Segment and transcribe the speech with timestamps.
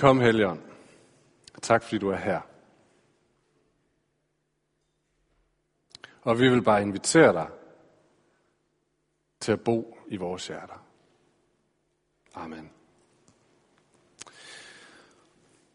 [0.00, 0.60] Kom, Helion.
[1.62, 2.40] Tak, fordi du er her.
[6.22, 7.48] Og vi vil bare invitere dig
[9.40, 10.84] til at bo i vores hjerter.
[12.34, 12.70] Amen.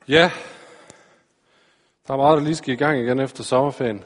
[0.08, 0.32] Ja,
[2.08, 4.04] der er meget, der lige skal i gang igen efter sommerferien.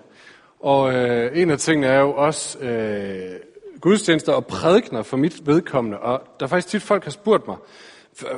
[0.60, 3.40] Og øh, en af tingene er jo også øh,
[3.82, 6.00] gudstjenester og prædikner for mit vedkommende.
[6.00, 7.58] Og der er faktisk tit folk, har spurgt mig,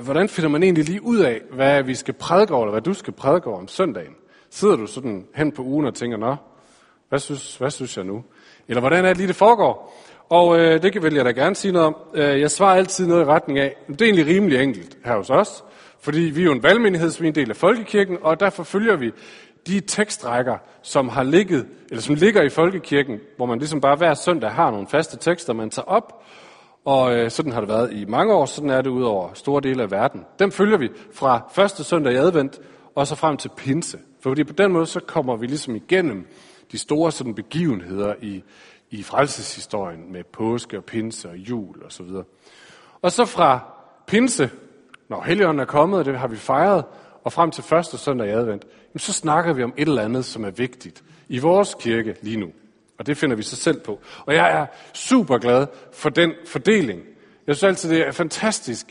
[0.01, 2.93] hvordan finder man egentlig lige ud af, hvad vi skal prædike over, eller hvad du
[2.93, 4.15] skal prædike over om søndagen?
[4.49, 6.35] Sidder du sådan hen på ugen og tænker, nå,
[7.09, 8.23] hvad synes, hvad synes jeg nu?
[8.67, 9.93] Eller hvordan er det lige, det foregår?
[10.29, 11.95] Og øh, det vil jeg da gerne sige noget om.
[12.13, 15.29] Øh, jeg svarer altid noget i retning af, det er egentlig rimelig enkelt her hos
[15.29, 15.63] os,
[16.01, 18.95] fordi vi er jo en valgmenighed, som er en del af folkekirken, og derfor følger
[18.95, 19.11] vi
[19.67, 24.13] de tekstrækker, som har ligget, eller som ligger i folkekirken, hvor man ligesom bare hver
[24.13, 26.23] søndag har nogle faste tekster, man tager op,
[26.85, 29.61] og øh, sådan har det været i mange år, sådan er det ud over store
[29.61, 30.25] dele af verden.
[30.39, 32.59] Dem følger vi fra første søndag i advent,
[32.95, 33.97] og så frem til pinse.
[34.21, 36.27] Fordi på den måde, så kommer vi ligesom igennem
[36.71, 38.43] de store sådan, begivenheder i,
[38.89, 42.23] i frelseshistorien med påske og pinse og jul og så videre.
[43.01, 43.59] Og så fra
[44.07, 44.49] pinse,
[45.09, 46.85] når Helligånden er kommet, og det har vi fejret,
[47.23, 48.65] og frem til første søndag i advent,
[48.97, 52.47] så snakker vi om et eller andet, som er vigtigt i vores kirke lige nu.
[53.01, 53.99] Og det finder vi så selv på.
[54.25, 57.01] Og jeg er super glad for den fordeling.
[57.47, 58.85] Jeg synes altid, det er fantastisk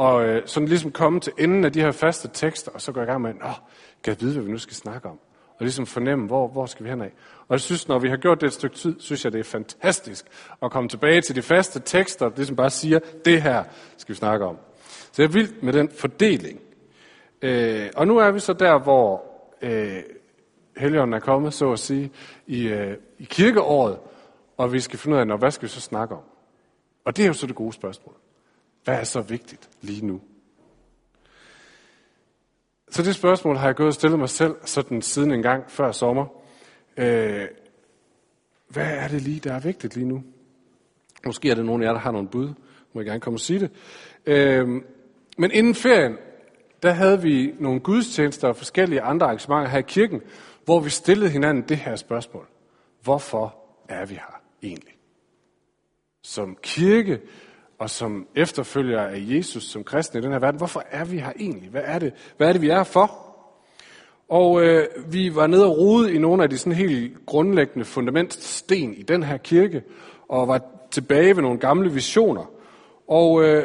[0.00, 3.00] at øh, sådan ligesom komme til enden af de her faste tekster, og så gå
[3.00, 3.54] i gang med, åh,
[4.02, 5.18] kan jeg vide, hvad vi nu skal snakke om?
[5.48, 7.12] Og ligesom fornemme, hvor, hvor skal vi hen af?
[7.40, 9.44] Og jeg synes, når vi har gjort det et stykke tid, synes jeg, det er
[9.44, 10.24] fantastisk
[10.62, 13.64] at komme tilbage til de faste tekster, og ligesom bare siger, det her
[13.96, 14.56] skal vi snakke om.
[15.12, 16.60] Så jeg er vild med den fordeling.
[17.42, 19.22] Øh, og nu er vi så der, hvor
[19.62, 20.02] øh,
[20.76, 22.10] Helligånden er kommet, så at sige,
[22.46, 23.98] i, øh, i kirkeåret,
[24.56, 26.22] og vi skal finde ud af, når, hvad skal vi så snakke om?
[27.04, 28.14] Og det er jo så det gode spørgsmål.
[28.84, 30.20] Hvad er så vigtigt lige nu?
[32.90, 35.92] Så det spørgsmål har jeg gået og stillet mig selv sådan siden en gang før
[35.92, 36.26] sommer.
[36.96, 37.46] Øh,
[38.68, 40.22] hvad er det lige, der er vigtigt lige nu?
[41.26, 42.48] Måske er det nogen af jer, der har nogle bud.
[42.92, 43.70] Må jeg gerne komme og sige det.
[44.26, 44.68] Øh,
[45.38, 46.16] men inden ferien,
[46.82, 50.22] der havde vi nogle gudstjenester og forskellige andre arrangementer her i kirken,
[50.64, 52.46] hvor vi stillede hinanden det her spørgsmål.
[53.02, 53.56] Hvorfor
[53.88, 54.94] er vi her egentlig?
[56.22, 57.20] Som kirke
[57.78, 61.32] og som efterfølger af Jesus, som kristne i den her verden, hvorfor er vi her
[61.38, 61.70] egentlig?
[61.70, 63.20] Hvad er det, Hvad er det vi er for?
[64.28, 68.94] Og øh, vi var nede og rode i nogle af de sådan helt grundlæggende fundamentsten
[68.94, 69.82] i den her kirke,
[70.28, 70.60] og var
[70.90, 72.50] tilbage ved nogle gamle visioner.
[73.08, 73.64] Og øh,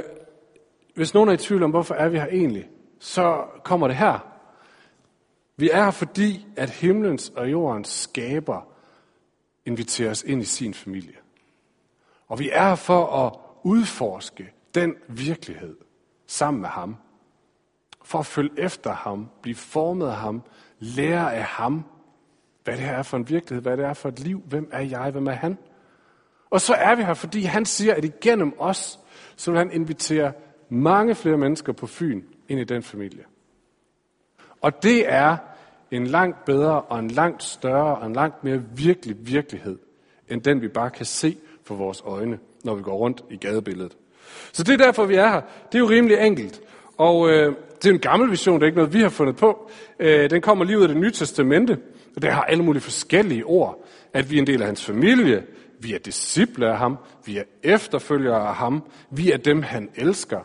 [0.96, 4.29] hvis nogen er i tvivl om, hvorfor er vi her egentlig, så kommer det her.
[5.60, 8.68] Vi er her, fordi at himlens og jordens skaber
[9.66, 11.16] inviterer os ind i sin familie.
[12.28, 13.34] Og vi er her for at
[13.64, 15.78] udforske den virkelighed
[16.28, 16.96] sammen med ham.
[18.04, 20.42] For at følge efter ham, blive formet af ham,
[20.80, 21.86] lære af ham,
[22.64, 24.82] hvad det her er for en virkelighed, hvad det er for et liv, hvem er
[24.82, 25.58] jeg, hvem er han.
[26.50, 29.00] Og så er vi her, fordi han siger, at igennem os,
[29.36, 30.34] så vil han invitere
[30.70, 33.24] mange flere mennesker på Fyn ind i den familie.
[34.62, 35.38] Og det er
[35.92, 39.78] en langt bedre og en langt større og en langt mere virkelig virkelighed,
[40.30, 43.98] end den vi bare kan se for vores øjne, når vi går rundt i gadebilledet.
[44.52, 45.42] Så det er derfor, vi er her.
[45.72, 46.62] Det er jo rimelig enkelt.
[46.98, 49.70] Og øh, det er en gammel vision, det er ikke noget, vi har fundet på.
[50.00, 51.78] Øh, den kommer lige ud af det nye testamente,
[52.16, 53.86] og det har alle mulige forskellige ord.
[54.14, 55.44] At vi er en del af hans familie,
[55.80, 60.40] vi er disciple af ham, vi er efterfølgere af ham, vi er dem, han elsker.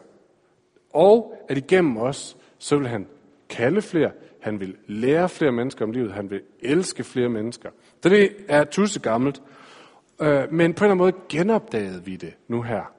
[0.95, 3.07] Og at igennem os, så vil han
[3.49, 4.11] kalde flere,
[4.41, 6.13] han vil lære flere mennesker om livet.
[6.13, 7.71] Han vil elske flere mennesker.
[8.03, 9.43] Så det er tusse gammelt.
[10.21, 12.93] Øh, men på en eller anden måde genopdagede vi det nu her.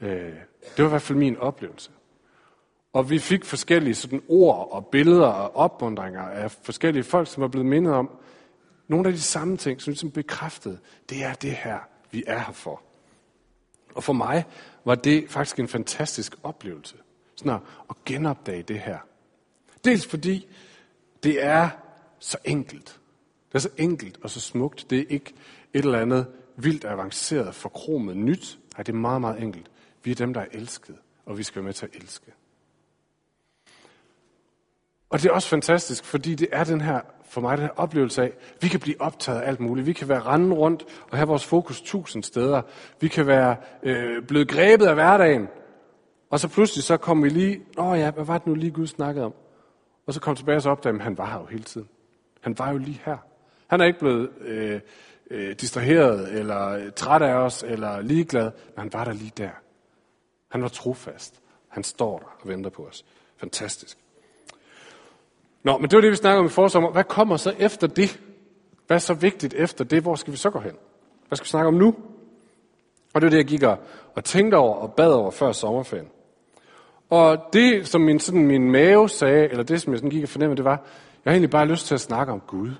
[0.00, 0.08] Øh,
[0.76, 1.90] det var i hvert fald min oplevelse.
[2.92, 7.48] Og vi fik forskellige sådan ord og billeder og opmundringer af forskellige folk, som var
[7.48, 8.10] blevet mindet om
[8.88, 11.78] nogle af de samme ting, som ligesom bekræftede, det er det her,
[12.10, 12.82] vi er her for.
[13.94, 14.44] Og for mig
[14.84, 16.96] var det faktisk en fantastisk oplevelse.
[17.36, 17.60] Sådan
[17.90, 18.98] at genopdage det her.
[19.84, 20.48] Dels fordi
[21.22, 21.68] det er
[22.18, 23.00] så enkelt.
[23.48, 24.86] Det er så enkelt og så smukt.
[24.90, 25.34] Det er ikke
[25.72, 26.26] et eller andet
[26.56, 28.58] vildt avanceret, forkromet nyt.
[28.76, 29.70] Nej, det er meget, meget enkelt.
[30.04, 30.96] Vi er dem, der er elsket,
[31.26, 32.32] og vi skal være med til at elske.
[35.10, 38.22] Og det er også fantastisk, fordi det er den her, for mig den her oplevelse
[38.22, 39.86] af, vi kan blive optaget af alt muligt.
[39.86, 42.62] Vi kan være rende rundt og have vores fokus tusind steder.
[43.00, 45.48] Vi kan være øh, blevet grebet af hverdagen.
[46.30, 48.86] Og så pludselig så kommer vi lige, åh ja, hvad var det nu lige Gud
[48.86, 49.34] snakkede om?
[50.06, 51.88] Og så kom tilbage og så opdagede, at han var her jo hele tiden.
[52.40, 53.16] Han var jo lige her.
[53.66, 54.80] Han er ikke blevet øh,
[55.30, 59.50] øh, distraheret, eller øh, træt af os, eller ligeglad, men han var der lige der.
[60.48, 61.40] Han var trofast.
[61.68, 63.04] Han står der og venter på os.
[63.36, 63.98] Fantastisk.
[65.62, 66.90] Nå, men det var det, vi snakkede om i forsommer.
[66.90, 68.20] Hvad kommer så efter det?
[68.86, 70.02] Hvad er så vigtigt efter det?
[70.02, 70.76] Hvor skal vi så gå hen?
[71.28, 71.94] Hvad skal vi snakke om nu?
[73.14, 73.62] Og det var det, jeg gik
[74.14, 76.08] og tænkte over og bad over før sommerferien.
[77.12, 80.28] Og det, som min, sådan, min mave sagde, eller det, som jeg sådan gik og
[80.28, 80.86] fornemmede, det var,
[81.24, 82.70] jeg har egentlig bare lyst til at snakke om Gud.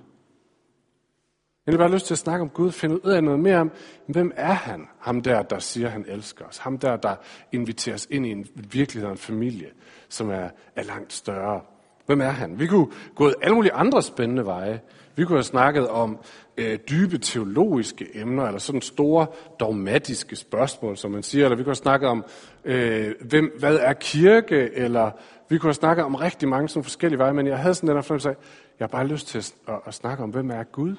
[1.67, 3.71] Jeg har bare lyst til at snakke om Gud, finde ud af noget mere om,
[4.07, 4.89] hvem er han?
[4.99, 6.59] Ham der, der siger, han elsker os.
[6.59, 7.17] Ham der, der
[7.53, 9.71] inviterer os ind i en virkelighed og en familie,
[10.09, 11.61] som er, er langt større.
[12.07, 12.59] Hvem er han?
[12.59, 14.81] Vi kunne gå alle mulige andre spændende veje.
[15.17, 16.19] Vi kunne have snakket om
[16.57, 19.27] øh, dybe teologiske emner, eller sådan store
[19.61, 21.45] dogmatiske spørgsmål, som man siger.
[21.45, 22.25] Eller vi kunne have snakket om,
[22.65, 24.75] øh, hvem, hvad er kirke?
[24.75, 25.11] Eller
[25.49, 27.33] vi kunne have snakket om rigtig mange sådan forskellige veje.
[27.33, 28.37] Men jeg havde sådan den her fornemmelse af,
[28.79, 30.97] jeg har bare lyst til at, at, at snakke om, hvem er Gud?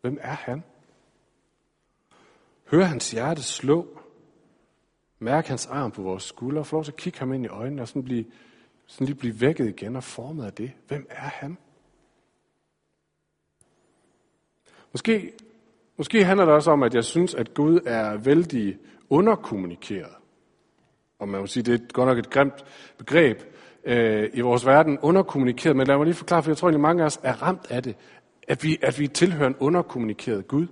[0.00, 0.62] Hvem er han?
[2.70, 3.86] Hør hans hjerte slå.
[5.18, 6.64] Mærk hans arm på vores skuldre.
[6.64, 8.24] Få lov til at kigge ham ind i øjnene og sådan, blive,
[8.86, 10.72] sådan lige blive vækket igen og formet af det.
[10.88, 11.58] Hvem er han?
[14.92, 15.32] Måske,
[15.96, 18.78] måske handler det også om, at jeg synes, at Gud er vældig
[19.10, 20.14] underkommunikeret.
[21.18, 22.64] Og man må sige, det er godt nok et grimt
[22.98, 23.42] begreb
[23.84, 25.76] øh, i vores verden, underkommunikeret.
[25.76, 27.82] Men lad mig lige forklare, for jeg tror egentlig, mange af os er ramt af
[27.82, 27.96] det
[28.48, 30.66] at vi, at vi tilhører en underkommunikeret Gud.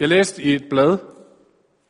[0.00, 0.98] Jeg læste i et blad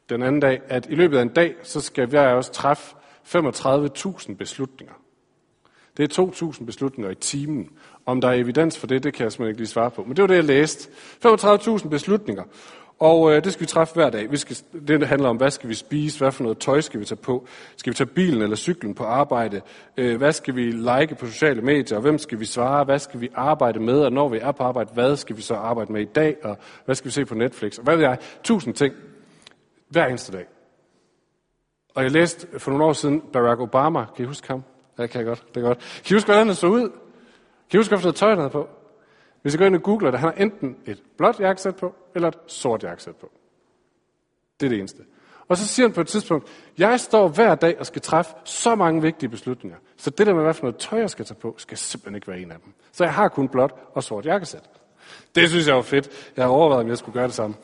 [0.09, 2.97] den anden dag, at i løbet af en dag, så skal vi også træffe
[3.35, 4.94] 35.000 beslutninger.
[5.97, 7.69] Det er 2.000 beslutninger i timen.
[8.06, 10.05] Om der er evidens for det, det kan jeg simpelthen ikke lige svare på.
[10.05, 10.91] Men det var det, jeg læste.
[11.25, 12.44] 35.000 beslutninger.
[13.00, 14.31] Og øh, det skal vi træffe hver dag.
[14.31, 14.56] Vi skal,
[14.88, 17.47] det handler om, hvad skal vi spise, hvad for noget tøj skal vi tage på,
[17.77, 19.61] skal vi tage bilen eller cyklen på arbejde,
[19.97, 23.21] øh, hvad skal vi like på sociale medier, og hvem skal vi svare, hvad skal
[23.21, 26.00] vi arbejde med, og når vi er på arbejde, hvad skal vi så arbejde med
[26.00, 28.94] i dag, og hvad skal vi se på Netflix, og hvad ved jeg, tusind ting
[29.88, 30.60] hver eneste dag.
[31.95, 34.63] Og jeg læste for nogle år siden Barack Obama, kan I huske ham?
[34.99, 35.79] Ja, det kan jeg godt, det er godt.
[35.79, 36.91] Kan I huske, hvordan han så ud?
[37.71, 38.69] Kan I huske, hvad for tøj han havde på?
[39.43, 42.29] Hvis I går ind og googler det, han har enten et blåt jakkesæt på, eller
[42.29, 43.31] et sort jakkesæt på.
[44.61, 45.03] Det er det eneste.
[45.49, 46.49] Og så siger han på et tidspunkt,
[46.79, 50.43] jeg står hver dag og skal træffe så mange vigtige beslutninger, så det der med,
[50.43, 52.73] hvad for noget tøj jeg skal tage på, skal simpelthen ikke være en af dem.
[52.93, 54.71] Så jeg har kun blåt og sort jakkesæt.
[55.35, 56.33] Det synes jeg var fedt.
[56.37, 57.57] Jeg har overvejet, om jeg skulle gøre det samme.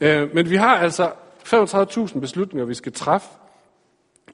[0.00, 1.12] Øh, men vi har altså
[1.46, 3.28] 35.000 beslutninger, vi skal træffe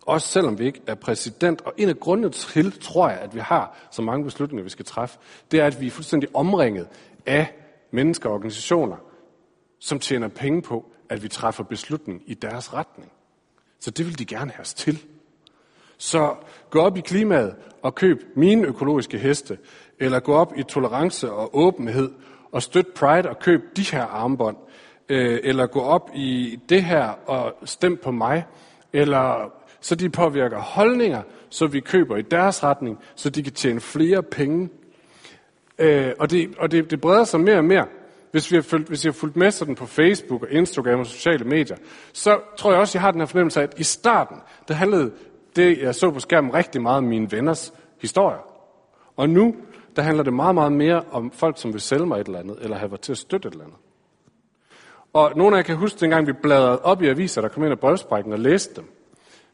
[0.08, 1.60] også selvom vi ikke er præsident.
[1.60, 4.84] Og en af grundene til, tror jeg, at vi har så mange beslutninger, vi skal
[4.84, 5.19] træffe,
[5.50, 6.88] det er, at vi er fuldstændig omringet
[7.26, 7.55] af
[7.90, 8.96] mennesker og organisationer,
[9.78, 13.12] som tjener penge på, at vi træffer beslutning i deres retning.
[13.81, 15.05] Så det vil de gerne have os til.
[15.99, 16.34] Så
[16.70, 19.58] gå op i klimaet og køb mine økologiske heste,
[19.99, 22.11] eller gå op i tolerance og åbenhed
[22.52, 24.56] og støt Pride og køb de her armbånd,
[25.08, 28.46] øh, eller gå op i det her og stem på mig,
[28.93, 33.80] eller så de påvirker holdninger, så vi køber i deres retning, så de kan tjene
[33.80, 34.69] flere penge.
[35.78, 37.86] Øh, og det, og det, det breder sig mere og mere.
[38.30, 41.06] Hvis vi, har fulgt, hvis I har fulgt med sådan på Facebook og Instagram og
[41.06, 41.76] sociale medier,
[42.12, 44.36] så tror jeg også, at jeg har den her fornemmelse af, at i starten,
[44.69, 45.12] der handlede
[45.56, 48.38] det, jeg så på skærmen, rigtig meget om mine venners historier.
[49.16, 49.54] Og nu,
[49.96, 52.58] der handler det meget, meget mere om folk, som vil sælge mig et eller andet,
[52.60, 53.78] eller have været til at støtte et eller andet.
[55.12, 57.72] Og nogle af jer kan huske, dengang vi bladrede op i aviser, der kom ind
[57.72, 58.98] af brevsprækken og læste dem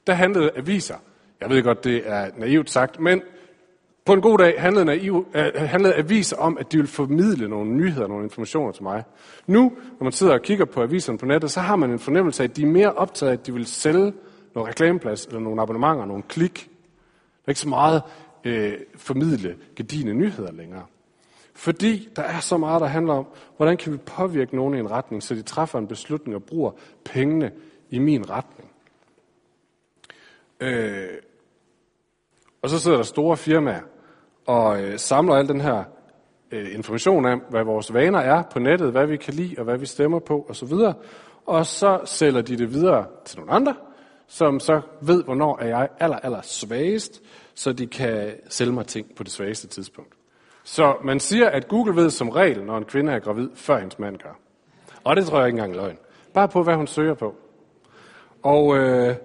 [0.06, 0.96] der handlede aviser.
[1.40, 3.22] Jeg ved godt, det er naivt sagt, men
[4.04, 7.70] på en god dag handlede, naiv, uh, handlede aviser om, at de ville formidle nogle
[7.70, 9.04] nyheder, nogle informationer til mig.
[9.46, 12.42] Nu, når man sidder og kigger på aviserne på nettet, så har man en fornemmelse
[12.42, 14.12] af, at de er mere optaget af, at de vil sælge
[14.54, 16.54] noget reklameplads, eller nogle abonnementer, nogle klik.
[16.64, 18.02] Der er ikke så meget
[18.46, 18.52] uh,
[18.96, 20.82] formidle gedigende nyheder længere.
[21.54, 23.26] Fordi der er så meget, der handler om,
[23.56, 26.70] hvordan kan vi påvirke nogen i en retning, så de træffer en beslutning og bruger
[27.04, 27.50] pengene
[27.90, 28.63] i min retning.
[30.60, 31.08] Øh,
[32.62, 33.82] og så sidder der store firmaer
[34.46, 35.84] og øh, samler al den her
[36.50, 39.78] øh, information om, hvad vores vaner er på nettet, hvad vi kan lide og hvad
[39.78, 40.72] vi stemmer på osv.
[41.46, 43.74] Og så sælger de det videre til nogle andre,
[44.26, 47.22] som så ved, hvornår er jeg aller, aller svagest,
[47.54, 50.14] så de kan sælge mig ting på det svageste tidspunkt.
[50.64, 53.98] Så man siger, at Google ved som regel, når en kvinde er gravid, før hendes
[53.98, 54.38] mand gør.
[55.04, 55.98] Og det tror jeg ikke engang er løgn.
[56.34, 57.34] Bare på, hvad hun søger på.
[58.42, 59.16] Og øh,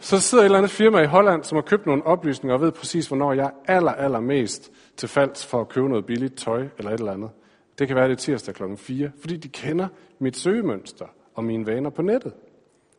[0.00, 2.72] så sidder et eller andet firma i Holland, som har købt nogle oplysninger og ved
[2.72, 6.68] præcis, hvornår jeg er aller, aller mest til falds for at købe noget billigt tøj
[6.78, 7.30] eller et eller andet.
[7.78, 9.88] Det kan være, det er tirsdag klokken 4, fordi de kender
[10.18, 12.32] mit søgemønster og mine vaner på nettet.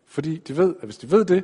[0.06, 1.44] Fordi de ved, at hvis de ved det,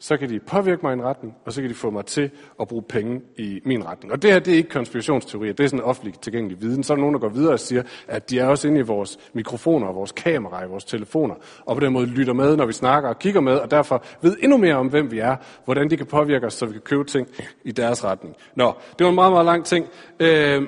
[0.00, 2.30] så kan de påvirke mig i en retning, og så kan de få mig til
[2.60, 4.12] at bruge penge i min retning.
[4.12, 6.82] Og det her, det er ikke konspirationsteorier, det er sådan en offentlig tilgængelig viden.
[6.82, 8.82] Så er der nogen, der går videre og siger, at de er også inde i
[8.82, 11.34] vores mikrofoner og vores kameraer vores telefoner,
[11.66, 14.36] og på den måde lytter med, når vi snakker og kigger med, og derfor ved
[14.42, 17.04] endnu mere om, hvem vi er, hvordan de kan påvirke os, så vi kan købe
[17.04, 17.28] ting
[17.64, 18.36] i deres retning.
[18.54, 19.86] Nå, det var en meget, meget lang ting.
[20.20, 20.62] Øh,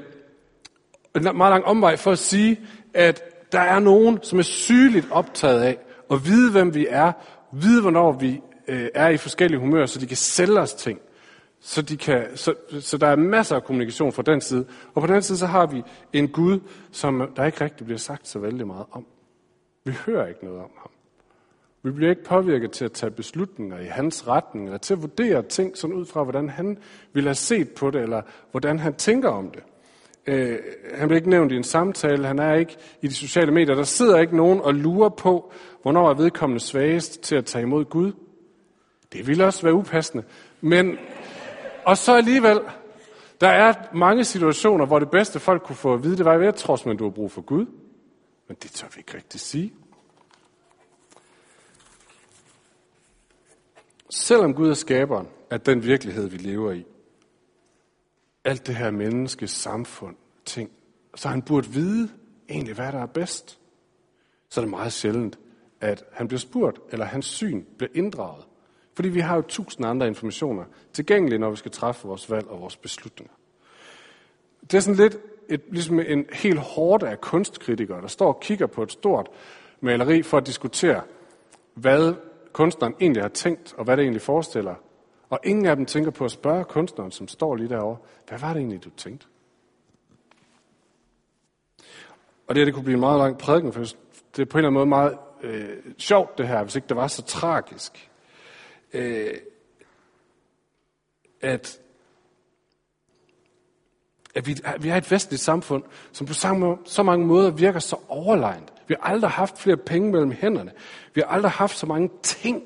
[1.16, 2.60] en meget lang omvej for at sige,
[2.94, 5.78] at der er nogen, som er sygeligt optaget af
[6.10, 7.12] at vide, hvem vi er,
[7.52, 11.00] vide, hvornår vi øh, er i forskellige humører, så de kan sælge os ting.
[11.60, 14.66] Så, de kan, så, så der er masser af kommunikation fra den side.
[14.94, 15.82] Og på den side, så har vi
[16.12, 19.06] en Gud, som der ikke rigtig bliver sagt så vældig meget om.
[19.84, 20.90] Vi hører ikke noget om ham.
[21.82, 25.42] Vi bliver ikke påvirket til at tage beslutninger i hans retning, eller til at vurdere
[25.42, 26.78] ting sådan ud fra, hvordan han
[27.12, 29.62] ville have set på det, eller hvordan han tænker om det.
[30.26, 30.58] Øh,
[30.94, 33.74] han bliver ikke nævnt i en samtale, han er ikke i de sociale medier.
[33.74, 37.84] Der sidder ikke nogen og lurer på, hvornår er vedkommende svagest til at tage imod
[37.84, 38.12] Gud.
[39.12, 40.24] Det ville også være upassende.
[40.60, 40.98] Men,
[41.84, 42.60] og så alligevel,
[43.40, 46.44] der er mange situationer, hvor det bedste folk kunne få at vide, det var, at
[46.44, 47.66] jeg tror, at du har brug for Gud.
[48.48, 49.74] Men det tør vi ikke rigtig sige.
[54.10, 56.86] Selvom Gud er skaberen af den virkelighed, vi lever i,
[58.44, 60.70] alt det her menneske, samfund, ting,
[61.14, 62.08] så han burde vide
[62.48, 63.58] egentlig, hvad der er bedst.
[64.48, 65.38] Så er det meget sjældent,
[65.80, 68.44] at han bliver spurgt, eller hans syn bliver inddraget.
[68.96, 72.60] Fordi vi har jo tusind andre informationer tilgængelige, når vi skal træffe vores valg og
[72.60, 73.34] vores beslutninger.
[74.60, 75.16] Det er sådan lidt
[75.48, 79.28] et, ligesom en helt hårde af kunstkritikere, der står og kigger på et stort
[79.80, 81.02] maleri for at diskutere,
[81.74, 82.14] hvad
[82.52, 84.74] kunstneren egentlig har tænkt, og hvad det egentlig forestiller.
[85.30, 87.96] Og ingen af dem tænker på at spørge kunstneren, som står lige derovre,
[88.28, 89.26] hvad var det egentlig, du tænkte?
[92.46, 93.80] Og det her, det kunne blive en meget lang prædiken, for
[94.36, 96.96] det er på en eller anden måde meget øh, sjovt det her, hvis ikke det
[96.96, 98.10] var så tragisk
[98.96, 99.34] øh,
[101.40, 101.78] at,
[104.34, 107.96] at vi, vi har et vestligt samfund, som på samme, så mange måder virker så
[108.08, 108.72] overlegnet.
[108.88, 110.72] Vi har aldrig haft flere penge mellem hænderne.
[111.14, 112.62] Vi har aldrig haft så mange ting,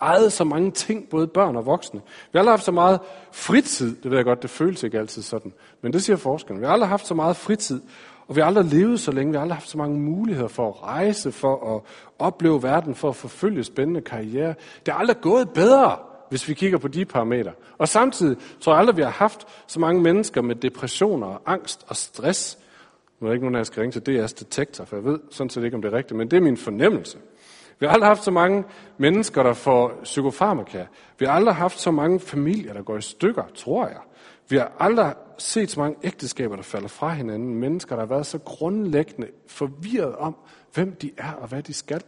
[0.00, 2.00] ejet så mange ting, både børn og voksne.
[2.00, 3.00] Vi har aldrig haft så meget
[3.32, 6.60] fritid, det ved jeg godt, det føles ikke altid sådan, men det siger forskerne.
[6.60, 7.80] Vi har aldrig haft så meget fritid,
[8.32, 9.32] og vi har aldrig levet så længe.
[9.32, 11.82] Vi har aldrig haft så mange muligheder for at rejse, for at
[12.18, 14.54] opleve verden, for at forfølge spændende karriere.
[14.86, 15.96] Det har aldrig gået bedre,
[16.28, 17.52] hvis vi kigger på de parametre.
[17.78, 21.84] Og samtidig tror jeg aldrig, vi har haft så mange mennesker med depressioner og angst
[21.88, 22.58] og stress.
[23.20, 25.18] Nu er der ikke nogen af jer, skal ringe til DR's detektor, for jeg ved
[25.30, 27.18] sådan set ikke, om det er rigtigt, men det er min fornemmelse.
[27.80, 28.64] Vi har aldrig haft så mange
[28.98, 30.84] mennesker, der får psykofarmaka.
[31.18, 34.00] Vi har aldrig haft så mange familier, der går i stykker, tror jeg.
[34.48, 37.54] Vi har aldrig set så mange ægteskaber, der falder fra hinanden.
[37.54, 40.36] Mennesker, der har været så grundlæggende forvirret om,
[40.74, 42.02] hvem de er og hvad de skal.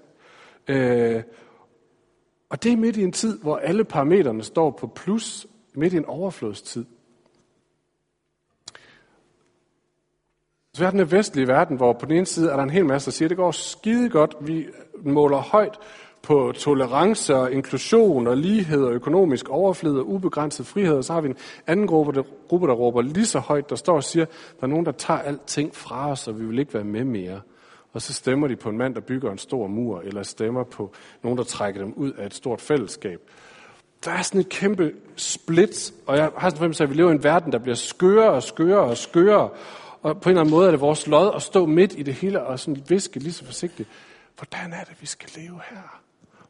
[0.69, 1.23] Øh,
[2.49, 5.97] og det er midt i en tid, hvor alle parametrene står på plus, midt i
[5.97, 6.85] en overflodstid.
[10.75, 12.87] Så vi har den vestlige verden, hvor på den ene side er der en hel
[12.87, 14.67] masse, der siger, at det går skide godt, vi
[15.05, 15.79] måler højt
[16.25, 20.95] på tolerance og inklusion og lighed og økonomisk overflod og ubegrænset frihed.
[20.95, 23.77] Og så har vi en anden gruppe der, gruppe, der råber lige så højt, der
[23.77, 26.75] står og siger, der er nogen, der tager alting fra os, og vi vil ikke
[26.75, 27.41] være med mere.
[27.93, 30.93] Og så stemmer de på en mand, der bygger en stor mur, eller stemmer på
[31.23, 33.21] nogen, der trækker dem ud af et stort fællesskab.
[34.05, 37.11] Der er sådan et kæmpe split, og jeg har sådan fornemmelse af, at vi lever
[37.11, 39.49] i en verden, der bliver skøre og skøre og skøre.
[40.03, 42.15] Og på en eller anden måde er det vores lod at stå midt i det
[42.15, 43.89] hele og sådan viske lige så forsigtigt.
[44.37, 46.04] Hvordan er det, vi skal leve her?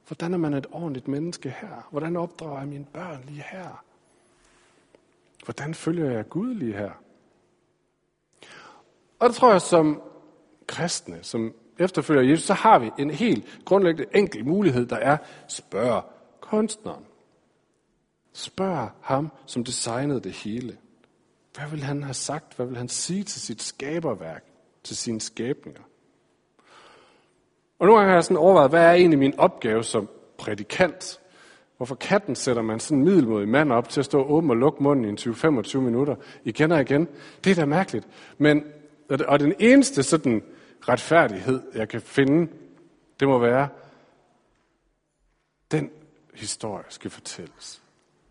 [0.06, 1.88] Hvordan er man et ordentligt menneske her?
[1.90, 3.84] Hvordan opdrager jeg mine børn lige her?
[5.44, 6.90] Hvordan følger jeg Gud lige her?
[9.18, 10.02] Og det tror jeg, som
[10.66, 15.16] kristne, som efterfølger Jesus, så har vi en helt grundlæggende enkel mulighed, der er,
[15.48, 16.04] spørg
[16.40, 17.04] kunstneren.
[18.32, 20.78] Spørg ham, som designede det hele.
[21.54, 22.56] Hvad vil han have sagt?
[22.56, 24.44] Hvad vil han sige til sit skaberværk,
[24.82, 25.82] til sine skabninger?
[27.84, 31.20] Og nogle gange har jeg sådan overvejet, hvad er egentlig min opgave som prædikant?
[31.76, 34.82] Hvorfor katten sætter man sådan en middelmodig mand op til at stå åben og lukke
[34.82, 37.08] munden i 20-25 minutter igen og igen?
[37.44, 38.08] Det er da mærkeligt.
[38.38, 38.64] Men,
[39.28, 40.42] og den eneste sådan
[40.88, 42.52] retfærdighed, jeg kan finde,
[43.20, 43.68] det må være,
[45.70, 45.90] den
[46.34, 47.82] historie skal fortælles.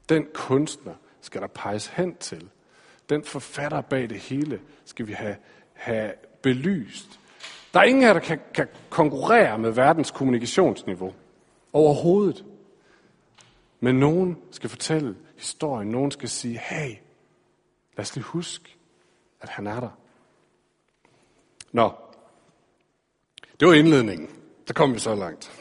[0.09, 2.49] Den kunstner skal der peges hen til.
[3.09, 5.35] Den forfatter bag det hele skal vi have,
[5.73, 7.19] have belyst.
[7.73, 11.13] Der er ingen her, der kan, kan konkurrere med verdens kommunikationsniveau.
[11.73, 12.45] Overhovedet.
[13.79, 15.89] Men nogen skal fortælle historien.
[15.89, 16.89] Nogen skal sige, hey,
[17.97, 18.77] lad os lige huske,
[19.41, 19.89] at han er der.
[21.71, 21.91] Nå,
[23.59, 24.29] det var indledningen.
[24.67, 25.51] Så kom vi så langt.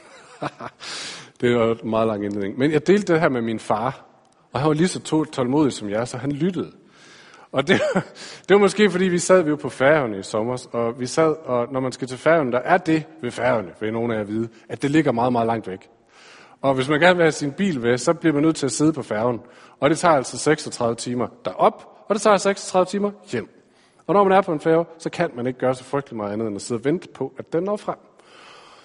[1.41, 2.59] Det var en meget lang indledning.
[2.59, 4.07] Men jeg delte det her med min far,
[4.53, 6.73] og han var lige så tålmodig som jeg, så han lyttede.
[7.53, 7.81] Og det,
[8.49, 11.37] det var måske, fordi vi sad vi jo på færgerne i sommer, og vi sad,
[11.45, 14.25] og når man skal til færgerne, der er det ved færgerne, vil nogen af jer
[14.25, 15.89] vide, at det ligger meget, meget langt væk.
[16.61, 18.73] Og hvis man gerne vil have sin bil ved, så bliver man nødt til at
[18.73, 19.41] sidde på færgen.
[19.81, 23.49] Og det tager altså 36 timer derop, og det tager 36 timer hjem.
[24.07, 26.33] Og når man er på en færge, så kan man ikke gøre så frygtelig meget
[26.33, 27.99] andet, end at sidde og vente på, at den når frem.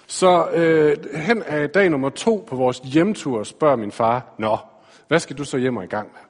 [0.06, 4.56] Så øh, hen af dag nummer to på vores hjemtur spørger min far, Nå,
[5.08, 6.27] hvad skal du så hjem og i gang med?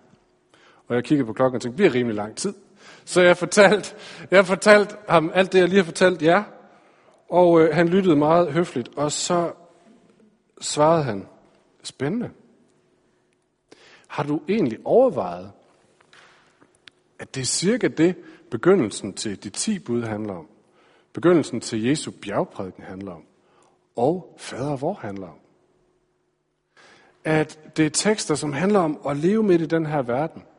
[0.88, 2.54] Og jeg kiggede på klokken og tænkte, det bliver rimelig lang tid.
[3.04, 3.94] Så jeg fortalte,
[4.30, 6.42] jeg fortalte ham alt det, jeg lige har fortalt jer.
[7.28, 9.52] Og øh, han lyttede meget høfligt, og så
[10.60, 11.26] svarede han,
[11.82, 12.30] spændende.
[14.08, 15.52] Har du egentlig overvejet,
[17.18, 18.16] at det er cirka det,
[18.50, 20.48] begyndelsen til de ti bud handler om?
[21.12, 23.24] Begyndelsen til Jesu bjergprædiken handler om?
[23.96, 25.38] Og fader hvor handler om?
[27.24, 30.42] At det er tekster, som handler om at leve midt i den her verden–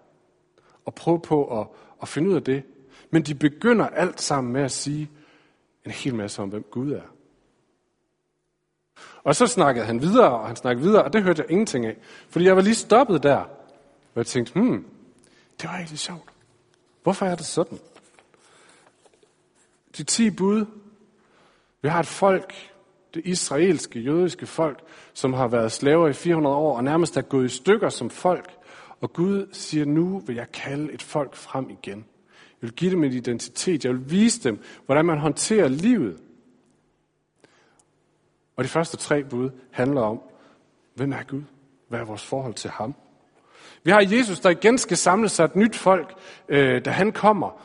[0.89, 1.67] og prøve på at,
[2.01, 2.63] at finde ud af det.
[3.09, 5.09] Men de begynder alt sammen med at sige
[5.85, 7.01] en hel masse om, hvem Gud er.
[9.23, 11.97] Og så snakkede han videre, og han snakkede videre, og det hørte jeg ingenting af.
[12.29, 14.85] Fordi jeg var lige stoppet der, og jeg tænkte, hmm,
[15.61, 16.29] det var egentlig sjovt.
[17.03, 17.79] Hvorfor er det sådan?
[19.97, 20.65] De ti bud.
[21.81, 22.53] Vi har et folk,
[23.13, 24.79] det israelske, jødiske folk,
[25.13, 28.58] som har været slaver i 400 år, og nærmest er gået i stykker som folk.
[29.01, 32.05] Og Gud siger, nu vil jeg kalde et folk frem igen.
[32.61, 33.85] Jeg vil give dem en identitet.
[33.85, 36.17] Jeg vil vise dem, hvordan man håndterer livet.
[38.55, 40.21] Og de første tre bud handler om,
[40.95, 41.41] hvem er Gud?
[41.87, 42.95] Hvad er vores forhold til ham?
[43.83, 46.13] Vi har Jesus, der igen skal samle sig et nyt folk,
[46.49, 47.61] øh, da han kommer.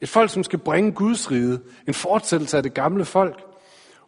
[0.00, 1.58] Et folk, som skal bringe Guds rige.
[1.88, 3.42] En fortsættelse af det gamle folk.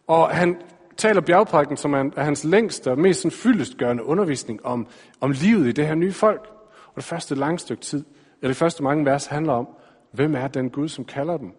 [0.07, 0.57] Og han
[0.97, 4.87] taler bjergprækken, som er hans længste og mest fyldestgørende undervisning om,
[5.21, 6.58] om livet i det her nye folk.
[6.99, 8.05] Det første lange stykke tid,
[8.41, 9.67] eller det første mange vers, handler om,
[10.11, 11.51] hvem er den Gud, som kalder dem?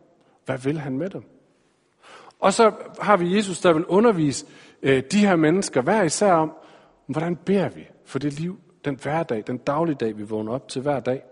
[0.44, 1.24] Hvad vil han med dem?
[2.40, 4.46] Og så har vi Jesus, der vil undervise
[4.82, 6.52] øh, de her mennesker hver især om,
[7.06, 11.00] hvordan beder vi for det liv, den hverdag, den dagligdag, vi vågner op til hver
[11.00, 11.22] dag.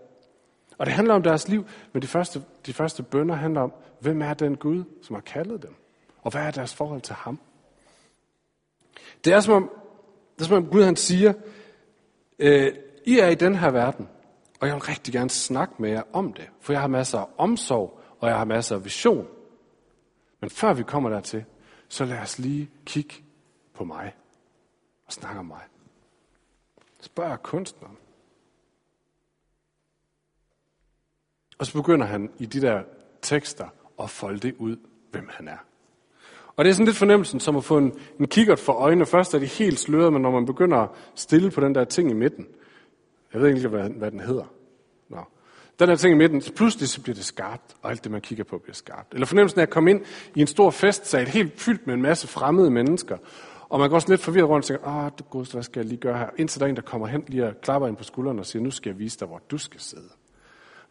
[0.77, 4.21] Og det handler om deres liv, men de første, de første bønder handler om, hvem
[4.21, 5.75] er den Gud, som har kaldet dem?
[6.21, 7.39] Og hvad er deres forhold til ham?
[9.25, 9.69] Det er som om,
[10.35, 11.33] det er som om Gud han siger,
[12.39, 12.71] øh,
[13.09, 14.07] i er i den her verden,
[14.59, 17.25] og jeg vil rigtig gerne snakke med jer om det, for jeg har masser af
[17.37, 19.27] omsorg, og jeg har masser af vision.
[20.41, 21.45] Men før vi kommer dertil,
[21.87, 23.15] så lad os lige kigge
[23.73, 24.15] på mig
[25.05, 25.61] og snakke om mig.
[27.01, 27.97] Spørg kunstneren.
[31.57, 32.83] Og så begynder han i de der
[33.21, 33.67] tekster
[33.99, 34.77] at folde det ud,
[35.11, 35.57] hvem han er.
[36.55, 39.05] Og det er sådan lidt fornemmelsen som at få en, en kikkert for øjnene.
[39.05, 42.11] Først er de helt sløret, men når man begynder at stille på den der ting
[42.11, 42.47] i midten,
[43.33, 44.53] jeg ved ikke, hvad, hvad den hedder.
[45.09, 45.19] Nå.
[45.79, 48.21] Den her ting i midten, så pludselig så bliver det skarpt, og alt det, man
[48.21, 49.13] kigger på, bliver skarpt.
[49.13, 50.01] Eller fornemmelsen af at komme ind
[50.35, 53.17] i en stor festsal, helt fyldt med en masse fremmede mennesker,
[53.69, 55.85] og man går sådan lidt forvirret rundt og tænker, åh, det godeste, hvad skal jeg
[55.85, 56.29] lige gøre her?
[56.37, 58.63] Indtil der er en, der kommer hen lige og klapper ind på skulderen og siger,
[58.63, 60.09] nu skal jeg vise dig, hvor du skal sidde.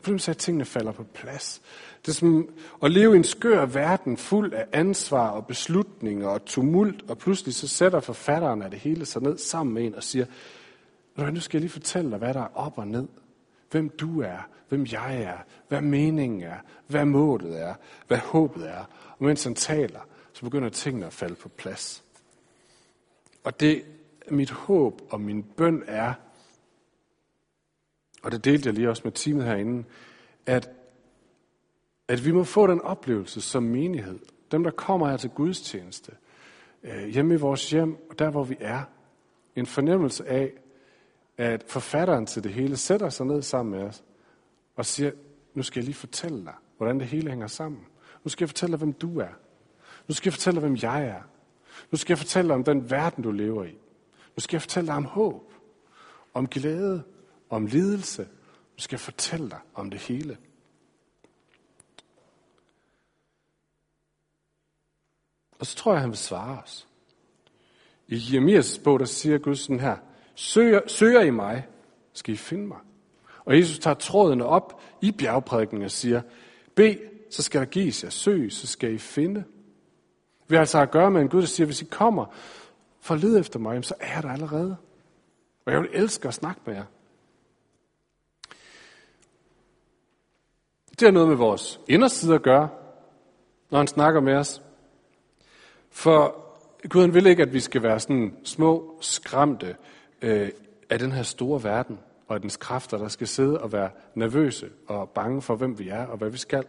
[0.00, 1.62] Fornemmelsen af, at tingene falder på plads.
[2.02, 2.48] Det er som
[2.82, 7.54] at leve i en skør verden, fuld af ansvar og beslutninger og tumult, og pludselig
[7.54, 10.26] så sætter forfatteren af det hele sig ned sammen med en og siger,
[11.18, 13.08] nu skal jeg lige fortælle dig, hvad der er op og ned.
[13.70, 17.74] Hvem du er, hvem jeg er, hvad meningen er, hvad målet er,
[18.06, 18.84] hvad håbet er.
[19.18, 20.00] Og mens han taler,
[20.32, 22.04] så begynder tingene at falde på plads.
[23.44, 23.84] Og det
[24.30, 26.14] mit håb og min bøn er,
[28.22, 29.84] og det delte jeg lige også med teamet herinde,
[30.46, 30.70] at,
[32.08, 34.18] at vi må få den oplevelse som menighed.
[34.50, 36.12] Dem, der kommer her til Guds tjeneste,
[36.82, 38.82] øh, hjemme i vores hjem, og der hvor vi er,
[39.56, 40.52] en fornemmelse af,
[41.38, 44.04] at forfatteren til det hele sætter sig ned sammen med os
[44.76, 45.12] og siger,
[45.54, 47.86] nu skal jeg lige fortælle dig, hvordan det hele hænger sammen.
[48.24, 49.32] Nu skal jeg fortælle dig, hvem du er.
[50.08, 51.22] Nu skal jeg fortælle dig, hvem jeg er.
[51.90, 53.72] Nu skal jeg fortælle dig om den verden, du lever i.
[54.36, 55.52] Nu skal jeg fortælle dig om håb,
[56.34, 57.02] om glæde,
[57.50, 58.22] om lidelse.
[58.22, 60.38] Nu skal jeg fortælle dig om det hele.
[65.58, 66.88] Og så tror jeg, han vil svare os.
[68.08, 69.96] I Jeremias bog, der siger Gud sådan her,
[70.40, 71.66] Søger, søger I mig,
[72.12, 72.78] skal I finde mig.
[73.44, 76.22] Og Jesus tager trådene op i bjergprædiken og siger,
[76.74, 76.96] bed,
[77.30, 78.10] så skal der gives jer.
[78.10, 79.44] Søg, så skal I finde.
[80.48, 82.26] Vi har altså at gøre med en Gud, der siger, hvis I kommer
[83.00, 84.76] for at lede efter mig, så er jeg der allerede.
[85.64, 86.84] Og jeg vil elske at snakke med jer.
[90.90, 92.68] Det har noget med vores inderside at gøre,
[93.70, 94.62] når han snakker med os.
[95.90, 96.44] For
[96.88, 99.76] Gud han vil ikke, at vi skal være sådan små, skræmte
[100.22, 100.50] øh,
[100.90, 104.70] af den her store verden og af dens kræfter, der skal sidde og være nervøse
[104.86, 106.64] og bange for, hvem vi er og hvad vi skal.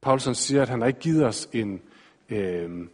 [0.00, 1.82] Paulsen siger, at han har ikke givet os en,
[2.28, 2.88] øh, nu kan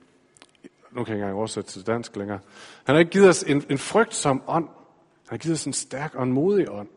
[0.94, 2.40] jeg ikke engang oversætte til dansk længere,
[2.84, 4.68] han har ikke givet os en, en frygtsom ånd,
[5.28, 6.88] han har givet os en stærk og en modig ånd.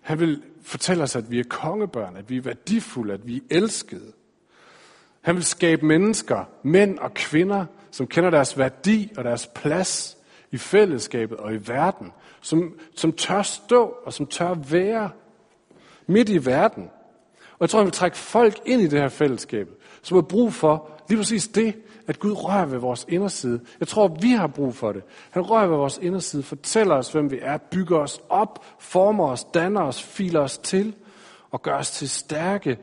[0.00, 3.40] Han vil fortælle os, at vi er kongebørn, at vi er værdifulde, at vi er
[3.50, 4.12] elskede.
[5.20, 10.16] Han vil skabe mennesker, mænd og kvinder, som kender deres værdi og deres plads
[10.50, 15.10] i fællesskabet og i verden, som, som tør stå og som tør være
[16.06, 16.90] midt i verden.
[17.34, 19.68] Og jeg tror, han vil trække folk ind i det her fællesskab,
[20.02, 21.74] som har brug for lige præcis det,
[22.06, 23.60] at Gud rører ved vores inderside.
[23.80, 25.02] Jeg tror, vi har brug for det.
[25.30, 29.44] Han rører ved vores inderside, fortæller os, hvem vi er, bygger os op, former os,
[29.44, 30.94] danner os, filer os til
[31.50, 32.78] og gør os til stærke,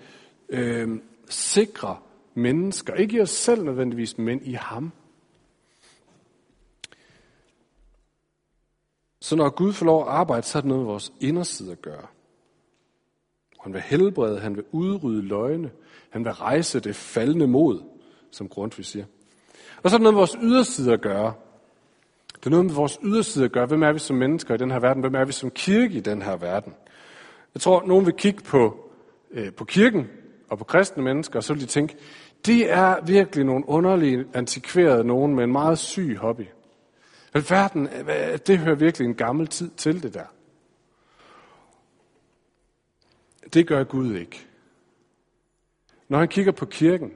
[0.50, 0.90] øh,
[1.30, 1.98] sikre
[2.36, 2.94] mennesker.
[2.94, 4.92] Ikke i os selv nødvendigvis, men i ham.
[9.24, 11.82] Så når Gud får lov at arbejde, så er det noget med vores inderside at
[11.82, 12.06] gøre.
[13.62, 15.72] Han vil helbrede, han vil udrydde løgne,
[16.10, 17.82] han vil rejse det faldende mod,
[18.32, 19.06] som Grundtvig siger.
[19.84, 21.34] Og så er det noget med vores yderside at gøre.
[22.36, 23.66] Det er noget med vores yderside at gøre.
[23.66, 25.02] Hvem er vi som mennesker i den her verden?
[25.02, 26.74] Hvem er vi som kirke i den her verden?
[27.54, 28.90] Jeg tror, nogen vil kigge på,
[29.32, 30.08] øh, på kirken
[30.50, 31.96] og på kristne mennesker, og så vil de tænke,
[32.46, 36.46] de er virkelig nogle underlige, antikverede nogen med en meget syg hobby.
[37.34, 37.90] Alverden,
[38.48, 40.26] det hører virkelig en gammel tid til, det der.
[43.54, 44.48] Det gør Gud ikke.
[46.08, 47.08] Når han kigger på kirken,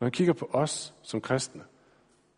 [0.00, 1.62] når han kigger på os som kristne,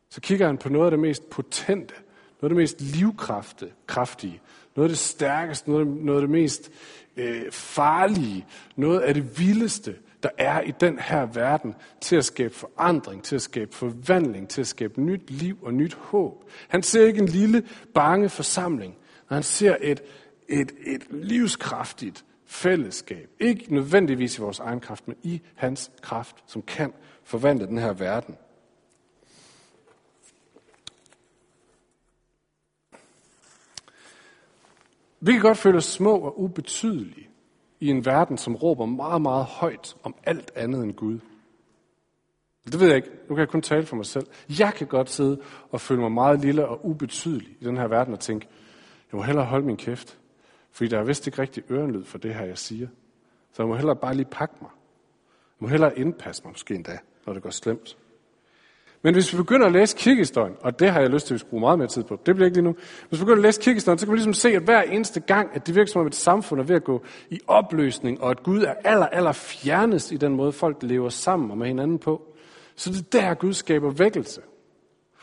[0.08, 1.94] så kigger han på noget af det mest potente,
[2.40, 4.40] noget af det mest livkraftige,
[4.76, 6.70] noget af det stærkeste, noget af, noget af det mest
[7.16, 12.54] øh, farlige, noget af det vildeste, der er i den her verden, til at skabe
[12.54, 16.50] forandring, til at skabe forvandling, til at skabe nyt liv og nyt håb.
[16.68, 18.96] Han ser ikke en lille, bange forsamling,
[19.30, 20.02] når han ser et,
[20.48, 23.30] et, et livskraftigt fællesskab.
[23.40, 26.92] Ikke nødvendigvis i vores egen kraft, men i hans kraft, som kan
[27.24, 28.36] forvandle den her verden.
[35.20, 37.31] Vi kan godt føle os små og ubetydelige
[37.82, 41.18] i en verden, som råber meget, meget højt om alt andet end Gud.
[42.64, 43.08] Det ved jeg ikke.
[43.28, 44.26] Nu kan jeg kun tale for mig selv.
[44.58, 45.40] Jeg kan godt sidde
[45.70, 48.48] og føle mig meget lille og ubetydelig i den her verden og tænke,
[49.12, 50.18] jeg må hellere holde min kæft,
[50.70, 52.88] fordi der er vist ikke rigtig ørenlyd for det her, jeg siger.
[53.52, 54.70] Så jeg må hellere bare lige pakke mig.
[55.30, 57.96] Jeg må hellere indpasse mig måske endda, når det går slemt.
[59.02, 61.38] Men hvis vi begynder at læse kirkehistorien, og det har jeg lyst til, at vi
[61.38, 62.76] skal bruge meget mere tid på, det bliver ikke lige nu.
[63.08, 65.50] Hvis vi begynder at læse kirkehistorien, så kan vi ligesom se, at hver eneste gang,
[65.54, 68.42] at det virker som om et samfund er ved at gå i opløsning, og at
[68.42, 72.22] Gud er aller, aller fjernest i den måde, folk lever sammen og med hinanden på.
[72.76, 74.40] Så det er der, Gud skaber vækkelse.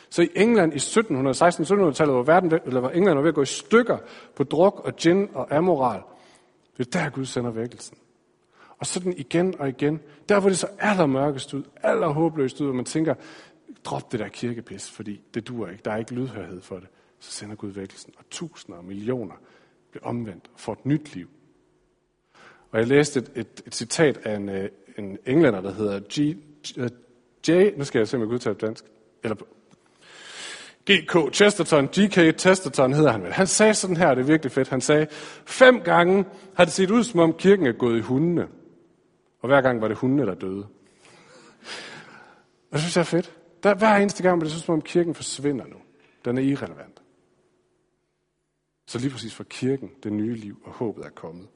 [0.10, 3.46] Så i England i 1716-1700-tallet, hvor, verden, eller hvor England var ved at gå i
[3.46, 3.98] stykker
[4.36, 6.02] på druk og gin og amoral,
[6.78, 7.98] det er der, Gud sender vækkelsen.
[8.80, 12.86] Og sådan igen og igen, der hvor det så allermørkest ud, allerhåbløst ud, og man
[12.86, 13.14] tænker,
[13.86, 15.82] drop det der kirkepis, fordi det duer ikke.
[15.86, 16.88] Der er ikke lydhørhed for det.
[17.20, 19.36] Så sender Gud vækkelsen, og tusinder og millioner
[19.92, 21.30] bliver omvendt og får et nyt liv.
[22.72, 26.38] Og jeg læste et, et, et citat af en, øh, en englænder, der hedder G,
[27.48, 28.86] J, nu skal jeg se, om jeg kan udtale dansk,
[29.24, 29.36] eller
[30.92, 31.34] G.K.
[31.34, 32.40] Chesterton, G.K.
[32.40, 33.32] Chesterton hedder han vel.
[33.32, 34.70] Han sagde sådan her, det er virkelig fedt.
[34.70, 35.08] Han sagde,
[35.46, 38.48] fem gange har det set ud, som om kirken er gået i hundene.
[39.42, 40.68] Og hver gang var det hundene, der døde.
[42.72, 43.39] Og det synes jeg er fedt.
[43.64, 45.78] Der, hver eneste gang, det så som om kirken forsvinder nu.
[46.26, 47.02] Den er irrelevant.
[48.86, 51.48] Så lige præcis for kirken, det nye liv og håbet er kommet.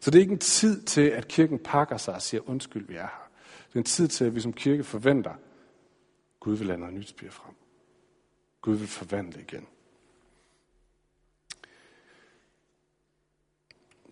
[0.00, 2.94] Så det er ikke en tid til, at kirken pakker sig og siger, undskyld, vi
[2.94, 3.28] er her.
[3.68, 5.34] Det er en tid til, at vi som kirke forventer,
[6.40, 7.54] Gud vil lade noget nyt spire frem.
[8.60, 9.66] Gud vil forvandle igen.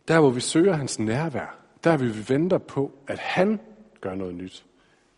[0.09, 3.61] Der, hvor vi søger hans nærvær, der vil vi venter på, at han
[4.01, 4.67] gør noget nyt.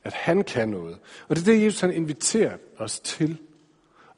[0.06, 0.98] At han kan noget.
[1.28, 3.38] Og det er det, Jesus han inviterer os til.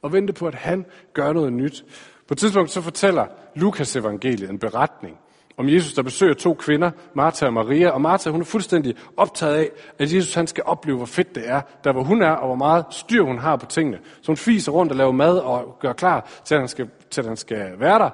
[0.01, 1.85] Og vente på, at han gør noget nyt.
[2.27, 3.25] På et tidspunkt så fortæller
[3.55, 5.17] Lukas evangeliet en beretning
[5.59, 7.89] om Jesus, der besøger to kvinder, Martha og Maria.
[7.89, 11.49] Og Martha, hun er fuldstændig optaget af, at Jesus han skal opleve, hvor fedt det
[11.49, 13.99] er, der hvor hun er, og hvor meget styr hun har på tingene.
[14.21, 17.21] Så hun fiser rundt og laver mad og gør klar til, at han skal, til,
[17.21, 18.09] at han skal være der.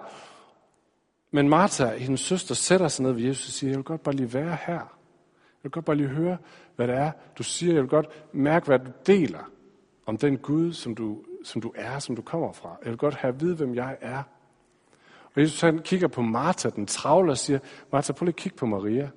[1.32, 4.16] Men Martha, hendes søster, sætter sig ned ved Jesus og siger, jeg vil godt bare
[4.16, 4.95] lige være her.
[5.66, 6.38] Jeg vil godt bare lige høre,
[6.76, 7.74] hvad det er, du siger.
[7.74, 9.52] Jeg vil godt mærke, hvad du deler
[10.06, 12.78] om den Gud, som du, som du er, som du kommer fra.
[12.84, 14.24] Jeg vil godt have at vide, hvem jeg er.
[15.36, 17.60] Og Jesus han kigger på Martha, den travle, og siger,
[17.92, 19.10] Martha, prøv lige at kigge på Maria.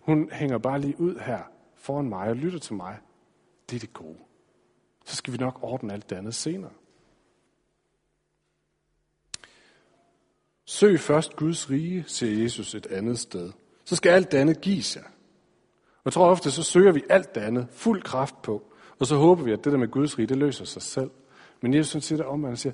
[0.00, 1.38] Hun hænger bare lige ud her
[1.76, 2.98] foran mig og lytter til mig.
[3.70, 4.18] Det er det gode.
[5.04, 6.72] Så skal vi nok ordne alt det andet senere.
[10.64, 13.52] Søg først Guds rige, siger Jesus et andet sted.
[13.84, 15.02] Så skal alt det andet gives jer.
[16.04, 18.62] Jeg tror ofte, så søger vi alt det andet fuld kraft på,
[18.98, 21.10] og så håber vi, at det der med Guds rige, det løser sig selv.
[21.60, 22.72] Men Jesus siger der om, han siger,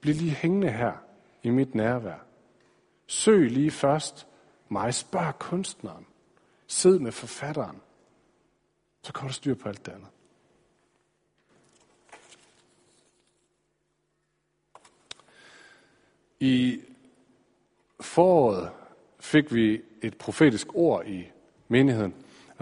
[0.00, 0.92] bliv lige hængende her
[1.42, 2.24] i mit nærvær.
[3.06, 4.26] Søg lige først
[4.68, 6.06] mig, spørg kunstneren.
[6.66, 7.80] Sid med forfatteren.
[9.02, 10.08] Så kommer du styr på alt det andet.
[16.40, 16.80] I
[18.00, 18.70] foråret
[19.20, 21.30] fik vi et profetisk ord i
[21.68, 22.14] menigheden.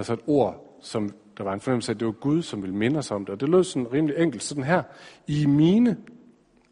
[0.02, 2.76] Altså et ord, som der var en fornemmelse af, at det var Gud, som ville
[2.76, 3.32] minde os om det.
[3.32, 4.82] Og det lød sådan rimelig enkelt, sådan her.
[5.26, 5.96] I mine,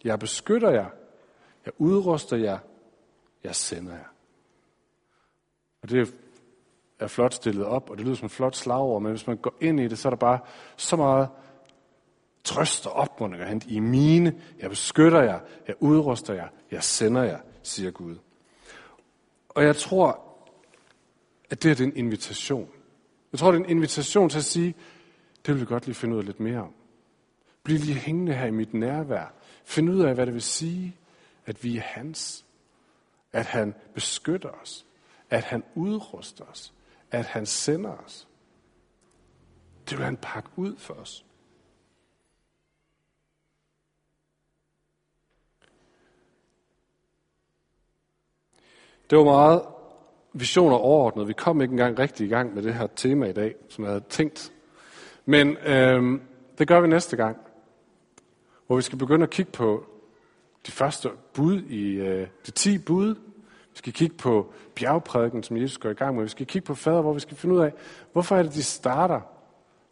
[0.04, 0.86] jeg beskytter jer,
[1.64, 2.58] jeg udruster jer,
[3.44, 4.12] jeg sender jer.
[5.82, 6.14] Og det
[6.98, 9.54] er flot stillet op, og det lyder som en flot slagord, men hvis man går
[9.60, 10.38] ind i det, så er der bare
[10.76, 11.28] så meget
[12.44, 17.40] trøst og opmuntring at I mine, jeg beskytter jer, jeg udruster jer, jeg sender jer,
[17.62, 18.16] siger Gud.
[19.48, 20.20] Og jeg tror,
[21.50, 22.68] at det er en invitation.
[23.32, 24.74] Jeg tror, det er en invitation til at sige,
[25.46, 26.74] det vil vi godt lige finde ud af lidt mere om.
[27.62, 29.32] Bliv lige hængende her i mit nærvær.
[29.64, 30.96] Find ud af, hvad det vil sige,
[31.46, 32.46] at vi er hans.
[33.32, 34.86] At han beskytter os.
[35.30, 36.74] At han udruster os.
[37.10, 38.28] At han sender os.
[39.90, 41.24] Det vil han pakke ud for os.
[49.10, 49.62] Det var meget
[50.32, 51.28] visioner overordnet.
[51.28, 53.90] Vi kom ikke engang rigtig i gang med det her tema i dag, som jeg
[53.90, 54.52] havde tænkt.
[55.26, 56.20] Men øh,
[56.58, 57.36] det gør vi næste gang,
[58.66, 59.84] hvor vi skal begynde at kigge på
[60.66, 63.14] de første bud i øh, de ti bud.
[63.70, 66.22] Vi skal kigge på bjergprædiken, som Jesus går i gang med.
[66.22, 67.72] Vi skal kigge på fader, hvor vi skal finde ud af,
[68.12, 69.20] hvorfor er det, de starter,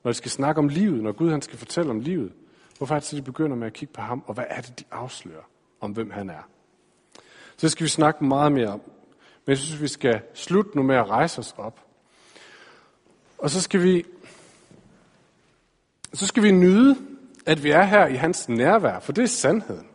[0.05, 2.33] når de skal snakke om livet, når Gud han skal fortælle om livet.
[2.79, 4.79] Hvorfor er det, så de begynder med at kigge på ham, og hvad er det,
[4.79, 5.42] de afslører
[5.81, 6.48] om, hvem han er.
[7.57, 8.81] Så det skal vi snakke meget mere om.
[9.48, 11.80] Men jeg synes, vi skal slutte nu med at rejse os op.
[13.38, 14.04] Og så skal vi,
[16.14, 16.96] så skal vi nyde,
[17.46, 19.87] at vi er her i hans nærvær, for det er sandheden.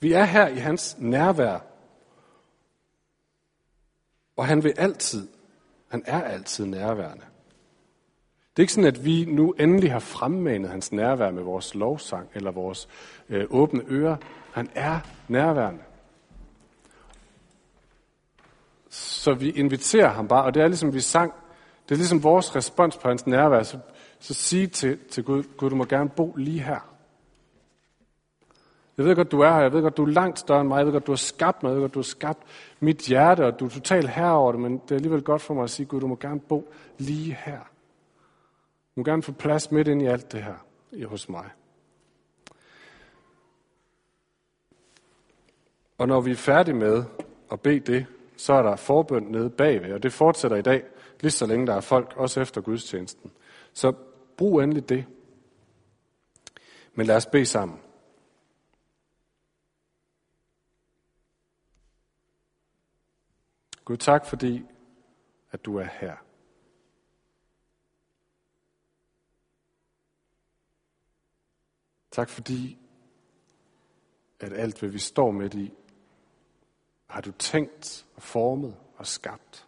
[0.00, 1.58] Vi er her i hans nærvær.
[4.36, 5.28] Og han vil altid,
[5.88, 7.24] han er altid nærværende.
[8.50, 12.28] Det er ikke sådan, at vi nu endelig har fremmanet hans nærvær med vores lovsang
[12.34, 12.88] eller vores
[13.28, 14.16] øh, åbne ører.
[14.52, 15.82] Han er nærværende.
[18.96, 21.32] Så vi inviterer ham bare, og det er ligesom vi sang,
[21.88, 23.78] det er ligesom vores respons på hans nærvær, så,
[24.18, 26.92] så sige til, til Gud, Gud, du må gerne bo lige her.
[28.96, 30.78] Jeg ved godt, du er her, jeg ved godt, du er langt større end mig,
[30.78, 32.38] jeg ved godt, du har skabt mig, jeg ved godt, du har skabt
[32.80, 35.64] mit hjerte, og du er totalt herover det, men det er alligevel godt for mig
[35.64, 37.58] at sige, Gud, du må gerne bo lige her.
[38.94, 41.50] Du må gerne få plads midt ind i alt det her hos mig.
[45.98, 47.04] Og når vi er færdige med
[47.52, 50.84] at bede det, så er der forbøn nede bagved, og det fortsætter i dag,
[51.20, 53.32] lige så længe der er folk, også efter gudstjenesten.
[53.72, 53.92] Så
[54.36, 55.06] brug endelig det.
[56.94, 57.80] Men lad os bede sammen.
[63.84, 64.62] Gud, tak fordi,
[65.50, 66.16] at du er her.
[72.10, 72.78] Tak fordi,
[74.40, 75.72] at alt, hvad vi står midt i,
[77.06, 79.66] har du tænkt og formet og skabt.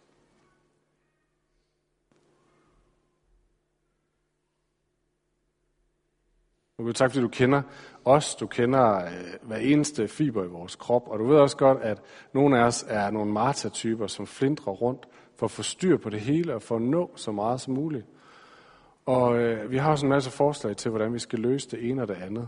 [6.77, 7.61] Og Gud, tak fordi du kender
[8.05, 11.81] os, du kender øh, hver eneste fiber i vores krop, og du ved også godt,
[11.81, 12.01] at
[12.33, 16.21] nogle af os er nogle Marta-typer, som flindrer rundt for at få styr på det
[16.21, 18.05] hele og for at nå så meget som muligt.
[19.05, 22.01] Og øh, vi har også en masse forslag til, hvordan vi skal løse det ene
[22.01, 22.47] og det andet.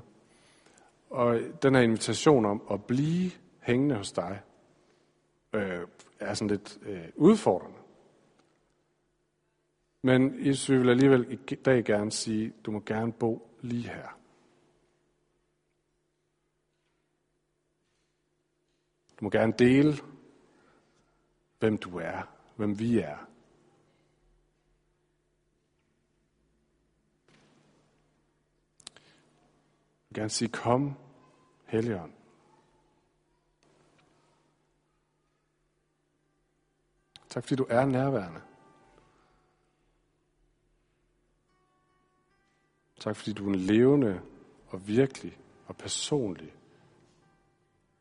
[1.10, 4.39] Og den her invitation om at blive hængende hos dig,
[5.54, 5.88] øh,
[6.20, 7.78] er sådan lidt øh, udfordrende.
[10.02, 14.18] Men Jesus vil alligevel i dag gerne sige, du må gerne bo lige her.
[19.20, 19.94] Du må gerne dele,
[21.60, 22.22] hvem du er,
[22.56, 23.18] hvem vi er.
[30.10, 30.94] Du må gerne sige, kom,
[31.66, 32.20] Helligånd.
[37.32, 38.41] Tak fordi du er nærværende.
[43.00, 44.22] Tak fordi du er en levende
[44.67, 46.54] og virkelig og personlig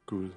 [0.07, 0.31] Gud.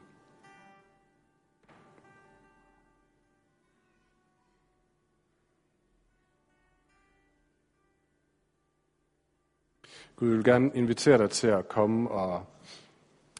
[10.15, 12.45] Gud vil gerne invitere dig til at komme og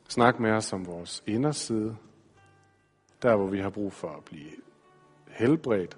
[0.10, 1.98] snakke med os om vores inderside.
[3.22, 4.52] Der, hvor vi har brug for at blive
[5.34, 5.98] helbredt.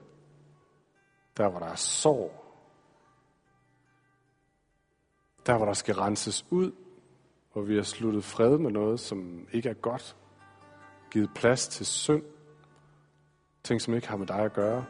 [1.38, 2.46] Der, hvor der er sorg.
[5.46, 6.72] Der, hvor der skal renses ud.
[7.54, 10.18] Hvor vi har sluttet fred med noget, som ikke er godt.
[11.12, 12.24] Givet plads til synd.
[13.64, 14.86] Ting, som ikke har med dig at gøre.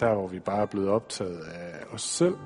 [0.00, 2.36] Der, hvor vi bare er blevet optaget af os selv.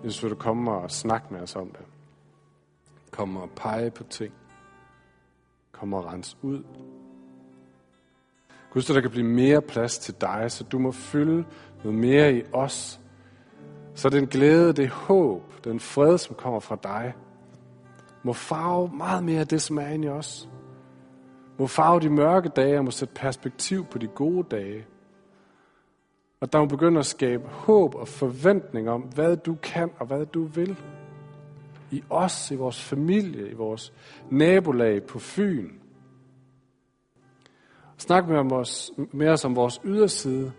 [0.00, 1.89] Hvis vil du komme og snakke med os om det
[3.20, 4.32] kommer og pege på ting.
[5.72, 6.62] Kom og rense ud.
[8.70, 11.44] Gud, så der kan blive mere plads til dig, så du må fylde
[11.84, 13.00] noget mere i os.
[13.94, 17.14] Så den glæde, det håb, den fred, som kommer fra dig,
[18.22, 20.48] må farve meget mere af det, som er inde i os.
[21.58, 24.86] Må farve de mørke dage og må sætte perspektiv på de gode dage.
[26.40, 30.26] Og der må begynde at skabe håb og forventning om, hvad du kan og hvad
[30.26, 30.76] du vil.
[31.90, 33.92] I os, i vores familie, i vores
[34.30, 35.68] nabolag på Fyn.
[37.98, 40.52] Snak med, om os, med os om vores yderside.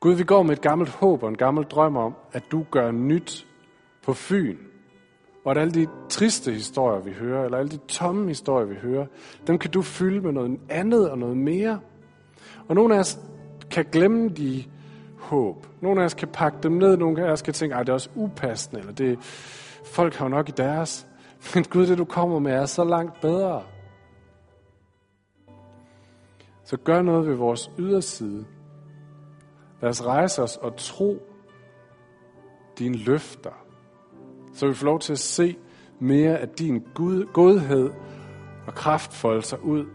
[0.00, 2.90] Gud, vi går med et gammelt håb og en gammel drøm om, at du gør
[2.90, 3.46] nyt
[4.02, 4.56] på Fyn.
[5.44, 9.06] Og at alle de triste historier, vi hører, eller alle de tomme historier, vi hører,
[9.46, 11.80] dem kan du fylde med noget andet og noget mere.
[12.68, 13.18] Og nogle af os
[13.70, 14.64] kan glemme de
[15.24, 15.66] håb.
[15.80, 17.94] Nogle af os kan pakke dem ned, nogle af os kan tænke, at det er
[17.94, 19.18] også upassende, eller det,
[19.84, 21.06] folk har jo nok i deres.
[21.54, 23.62] Men Gud, det du kommer med er så langt bedre.
[26.64, 28.44] Så gør noget ved vores yderside.
[29.82, 31.22] Lad os rejse os og tro
[32.78, 33.64] dine løfter.
[34.54, 35.56] Så vi får lov til at se
[35.98, 36.86] mere af din
[37.32, 37.90] godhed
[38.66, 39.86] og kraft folde sig ud,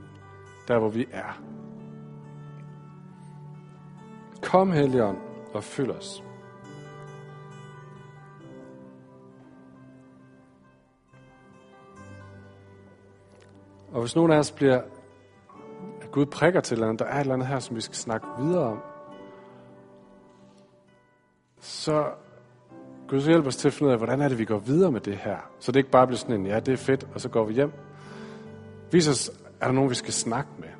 [0.67, 1.48] der hvor vi er.
[4.41, 5.17] Kom, Helligånd,
[5.53, 6.23] og fyld os.
[13.91, 14.81] Og hvis nogen af os bliver,
[16.01, 17.81] at Gud prikker til et eller andet, der er et eller andet her, som vi
[17.81, 18.79] skal snakke videre om,
[21.59, 22.05] så
[23.07, 24.91] Gud så hjælp os til at finde ud af, hvordan er det, vi går videre
[24.91, 25.37] med det her.
[25.59, 27.53] Så det ikke bare bliver sådan en, ja, det er fedt, og så går vi
[27.53, 27.71] hjem.
[28.91, 30.78] Vis os, er der nogen, vi skal snakke med?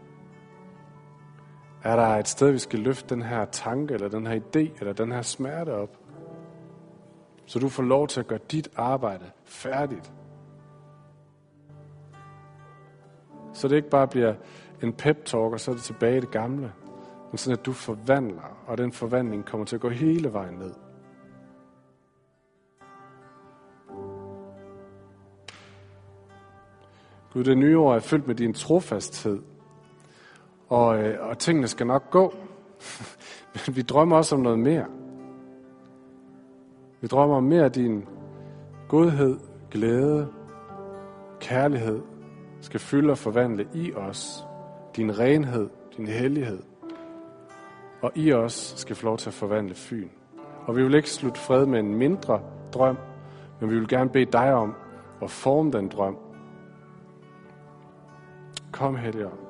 [1.84, 4.94] Er der et sted, vi skal løfte den her tanke, eller den her idé, eller
[4.94, 5.98] den her smerte op?
[7.46, 10.14] Så du får lov til at gøre dit arbejde færdigt.
[13.54, 14.34] Så det ikke bare bliver
[14.84, 16.74] en pep-talk, og så er det tilbage i det gamle.
[17.32, 20.74] Men sådan, at du forvandler, og den forvandling kommer til at gå hele vejen ned.
[27.34, 29.42] Gud, det nye år er fyldt med din trofasthed.
[30.70, 32.34] Og, øh, og tingene skal nok gå.
[33.54, 34.86] Men vi drømmer også om noget mere.
[37.02, 38.06] Vi drømmer om mere af din
[38.88, 39.40] godhed,
[39.72, 40.28] glæde,
[41.40, 42.02] kærlighed
[42.62, 44.46] skal fylde og forvandle i os.
[44.96, 46.60] Din renhed, din hellighed.
[48.02, 50.10] Og i os skal få lov til at forvandle Fyn.
[50.68, 52.42] Og vi vil ikke slutte fred med en mindre
[52.74, 52.98] drøm,
[53.60, 54.76] men vi vil gerne bede dig om
[55.22, 56.18] at forme den drøm.
[58.72, 59.49] Kom, Helligånd.